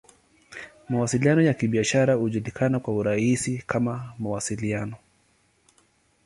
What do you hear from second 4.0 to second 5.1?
"Mawasiliano.